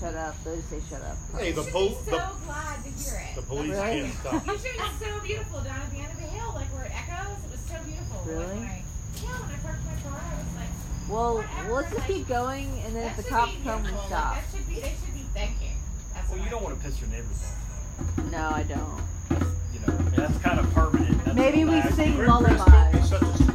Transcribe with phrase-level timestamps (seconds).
[0.00, 0.34] Shut up.
[0.44, 1.16] They say shut up.
[1.38, 3.34] Hey, the You should pol- so the, glad to hear it.
[3.36, 4.00] the police Really?
[4.00, 4.46] can't stop.
[4.46, 6.92] You should be so beautiful down at the end of the hill, like where it
[6.96, 7.36] echoes.
[7.44, 8.16] It was so beautiful.
[8.16, 8.46] Like, Really?
[8.46, 8.82] when I,
[9.20, 10.72] yeah, when I parked my car, I was like,
[11.10, 14.10] Well, Whatever, let's just like, keep going, and then if the cops come, we stop.
[14.10, 15.76] Like, that should be, they should be thanking.
[16.14, 18.32] That's Well, you I don't want to piss your neighbors off.
[18.32, 19.04] No, I don't.
[19.74, 21.24] You know, that's kind of permanent.
[21.26, 23.49] That's Maybe we sing Chris, lullabies.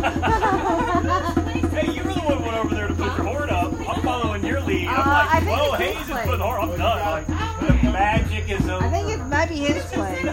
[0.00, 1.68] Such a square.
[1.70, 3.72] hey, you were the one who went over there to put your horn up.
[3.88, 4.86] I'm following your lead.
[4.88, 6.26] Uh, I'm I like, think whoa, it's Hayes his is place.
[6.26, 6.60] putting horn.
[6.70, 7.26] I'm done.
[7.26, 7.26] Like,
[7.82, 8.84] the magic is over.
[8.86, 10.24] I think it might be his place.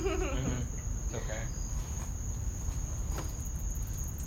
[0.00, 1.14] Mm-hmm.
[1.14, 1.42] It's okay.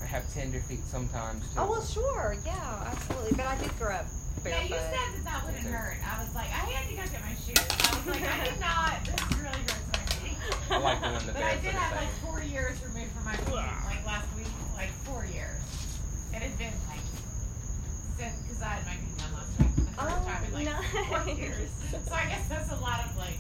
[0.02, 1.60] I have tender feet sometimes too.
[1.60, 3.32] Oh well, sure, yeah, absolutely.
[3.38, 4.06] But I did grow up
[4.44, 4.50] barefoot.
[4.50, 5.98] Yeah, you said that that wouldn't hurt.
[6.06, 7.58] I was like, I had to go get my shoes.
[7.58, 8.94] I was like, I did not.
[9.06, 10.38] This is really hurts my feet.
[10.70, 13.38] I like doing the But I barefoot did have like four years removed from my
[13.38, 15.58] feet, like last week, like four years.
[16.36, 17.02] It had been like
[18.20, 20.54] since because I had my feet done last week for the first Oh, time in
[20.54, 20.70] like
[21.10, 21.70] four years.
[21.90, 23.40] So I guess that's a lot of like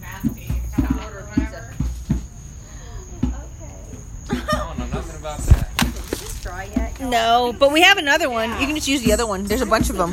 [0.00, 1.74] nasty kind of Order or whatever.
[7.00, 8.50] No, but we have another one.
[8.60, 9.44] You can just use the other one.
[9.44, 10.10] There's a bunch of them.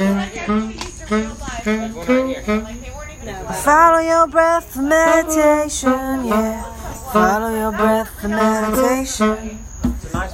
[3.63, 6.63] Follow your breath for meditation, yeah.
[7.11, 9.59] Follow your breath for meditation.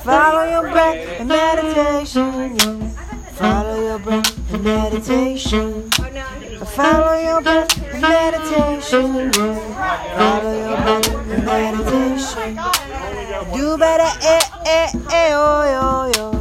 [0.03, 2.91] Follow your breath for meditation.
[3.33, 5.89] Follow your breath for meditation.
[6.65, 9.31] Follow your breath for meditation.
[9.31, 12.59] Follow your breath for meditation.
[13.53, 16.40] Do better, eh, eh, eh, oh, yo, yo.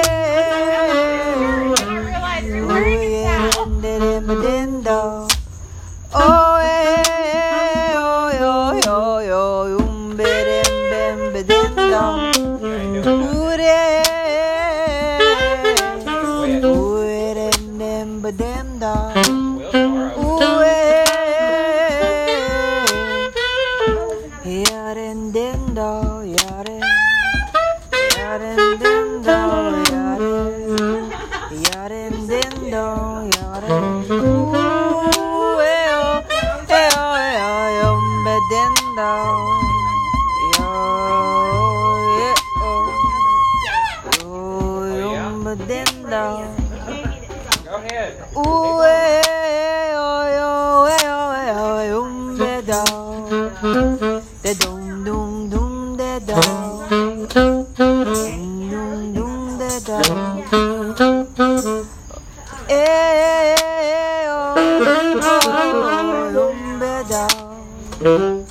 [68.01, 68.45] Dum,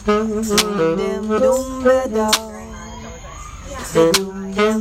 [0.96, 2.30] dim, dum, be, do.
[3.92, 4.80] Da, dum, dim,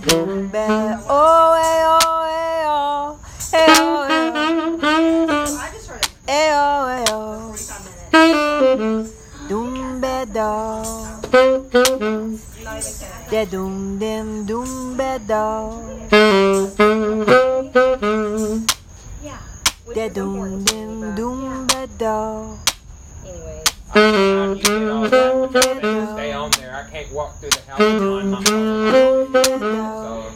[0.00, 0.66] dum, be,
[1.08, 3.18] oh, eh, oh, eh, oh.
[3.52, 4.72] Eh, oh, eh, oh.
[6.28, 7.52] Eh, oh, eh, oh.
[8.12, 9.22] 45 minutes.
[9.48, 10.52] Dum be do.
[13.30, 15.44] Da dum dim dum be do.
[19.22, 19.38] Yeah.
[19.94, 22.58] Da dum dim dum be do.
[23.26, 23.62] Anyway.
[23.94, 26.74] I'm trying to get all that, but you need to Stay on there.
[26.74, 29.32] I can't walk through the house on my phone.
[29.32, 29.44] Dum be do.
[29.44, 30.32] So,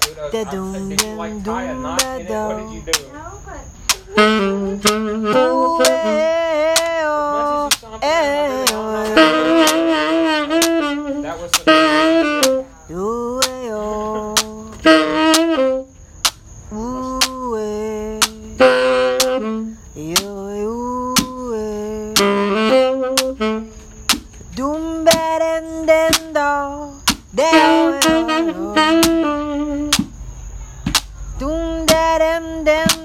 [0.00, 0.32] kudos.
[0.32, 2.30] Da I dum said, Did you like dum tie a dum knot in it?
[2.30, 2.66] What ba-dum.
[2.66, 2.98] did you do?
[3.12, 3.62] No, but
[4.18, 4.78] Ooh,
[11.22, 11.64] That was the
[26.38, 27.00] den do,
[27.32, 28.74] de o o
[29.24, 29.90] o.
[31.38, 32.97] Dum da dem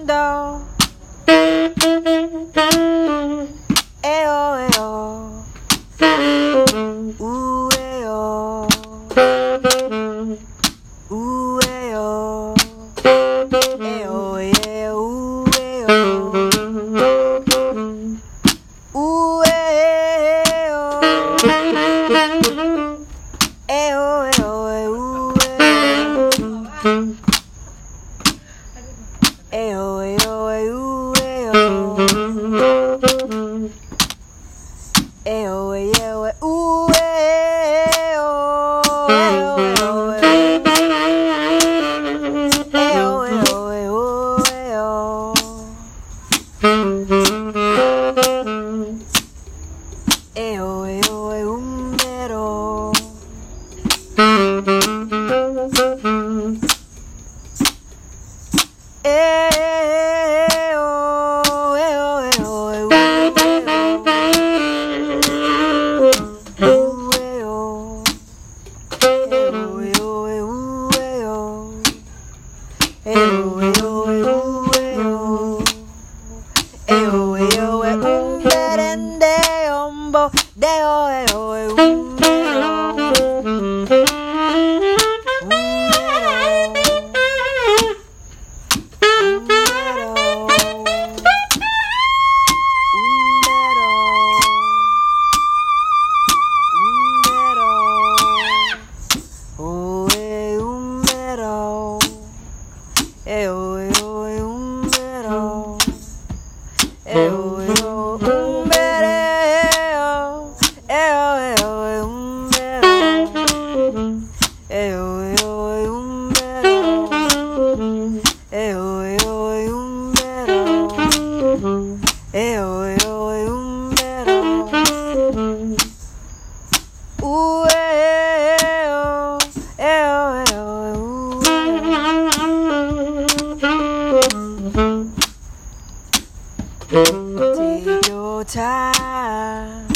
[136.94, 139.88] Take your time.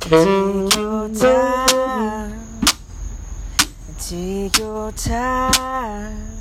[0.00, 2.32] Take your time.
[3.98, 6.38] Take your time.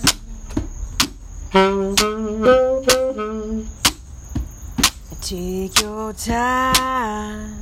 [5.22, 7.61] Take your time.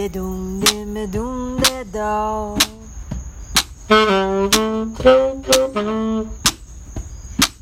[0.00, 2.56] De dum de me dum de do.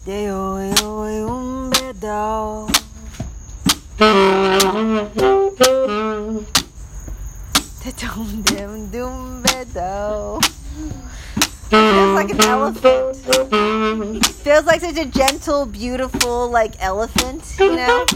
[0.05, 2.69] De oi oi um be do.
[7.83, 10.39] De dum dim dum be do.
[11.71, 13.17] Feels like an elephant.
[14.45, 18.07] Feels like such a gentle, beautiful, like elephant, you know?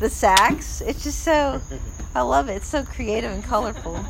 [0.00, 0.80] The sax.
[0.80, 1.60] It's just so
[2.14, 2.54] I love it.
[2.54, 4.04] It's so creative and colorful.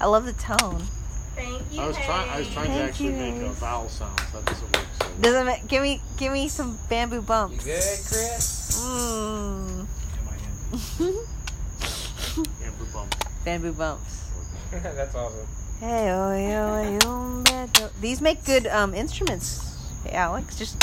[0.00, 0.82] I love the tone.
[1.34, 1.80] Thank you.
[1.80, 2.28] I was trying.
[2.28, 4.18] I was trying to actually you, make a vowel sound.
[4.32, 4.86] That doesn't work.
[5.00, 5.08] So.
[5.20, 7.64] Doesn't it, give me give me some bamboo bumps.
[7.66, 7.86] You bumps.
[7.86, 8.82] good, Chris?
[8.84, 9.86] Mmm.
[12.64, 13.14] Amber bump.
[13.44, 14.30] bamboo bumps.
[14.70, 15.46] That's awesome.
[15.80, 17.90] Hey, oh, yo, yo, beto.
[18.00, 20.56] These make good um, instruments, hey, Alex.
[20.56, 20.82] Just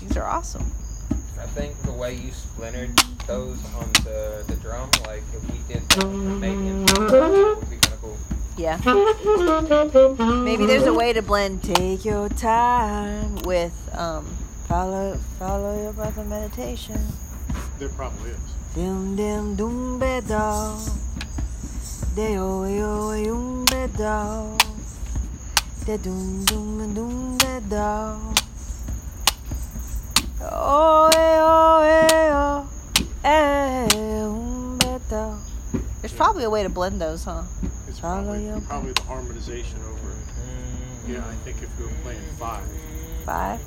[0.00, 0.72] these are awesome.
[1.38, 2.90] I think the way you splintered
[3.28, 7.58] those on the, the drum, like if we did that with the main instrument, it
[7.58, 8.16] would be kind of cool.
[8.56, 8.78] Yeah.
[10.42, 14.24] Maybe there's a way to blend "Take Your Time" with um,
[14.66, 16.98] "Follow Follow Your Breath" and meditation.
[17.78, 18.38] There probably is.
[18.74, 20.78] Dim dim dum be do.
[22.16, 24.56] De o yo yum be do.
[25.84, 27.76] De dum dum dum be do.
[30.40, 32.77] Oh eh oh eh oh be do.
[33.24, 33.88] Eh,
[36.00, 37.42] There's probably a way to blend those, huh?
[37.88, 40.16] It's Follow probably, your- probably the harmonization over it.
[41.08, 41.12] Mm.
[41.14, 42.62] Yeah, I think if we were playing five,
[43.24, 43.60] Five.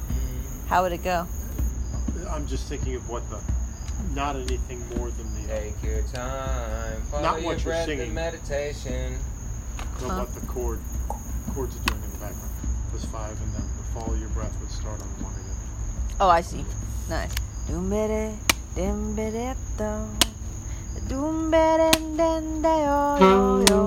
[0.68, 1.28] How would it go?
[2.30, 3.39] I'm just thinking of what the,
[4.16, 8.14] not anything more than the, Take your time, follow Not your what you're breath singing.
[8.14, 9.18] meditation.
[9.99, 10.20] than Huh?
[10.20, 10.80] what the chord,
[11.54, 12.49] chords are doing in the background.
[12.93, 16.16] Was five, and then the follow your breath would start on one again.
[16.22, 16.66] Oh, I see.
[17.10, 17.34] Nice.
[17.68, 18.39] Dum bere dim do.
[18.47, 18.61] Dum
[21.52, 23.80] bere den de yo yo yo.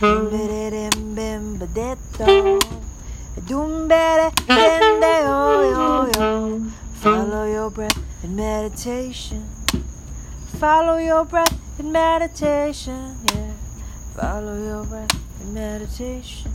[0.00, 2.58] Dum bere dim bim ba de do.
[3.48, 5.40] Dum bere den de yo
[5.74, 6.60] yo yo.
[7.00, 9.42] Follow your breath in meditation.
[10.58, 13.16] Follow your breath in meditation.
[13.32, 13.52] Yeah.
[14.14, 16.52] Follow your breath in meditation.